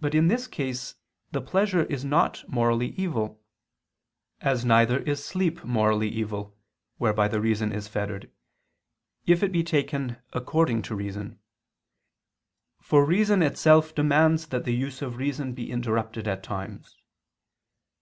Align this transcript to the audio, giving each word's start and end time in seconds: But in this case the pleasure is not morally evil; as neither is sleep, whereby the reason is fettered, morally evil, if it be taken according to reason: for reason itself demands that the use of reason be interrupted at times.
But 0.00 0.14
in 0.14 0.28
this 0.28 0.46
case 0.46 0.94
the 1.30 1.42
pleasure 1.42 1.82
is 1.82 2.06
not 2.06 2.42
morally 2.48 2.92
evil; 2.96 3.42
as 4.40 4.64
neither 4.64 5.00
is 5.00 5.22
sleep, 5.22 5.62
whereby 5.62 7.28
the 7.28 7.38
reason 7.38 7.70
is 7.70 7.86
fettered, 7.86 8.30
morally 9.26 9.26
evil, 9.26 9.36
if 9.36 9.42
it 9.42 9.52
be 9.52 9.62
taken 9.62 10.16
according 10.32 10.80
to 10.84 10.94
reason: 10.94 11.38
for 12.80 13.04
reason 13.04 13.42
itself 13.42 13.94
demands 13.94 14.46
that 14.46 14.64
the 14.64 14.74
use 14.74 15.02
of 15.02 15.16
reason 15.18 15.52
be 15.52 15.70
interrupted 15.70 16.26
at 16.26 16.42
times. 16.42 16.96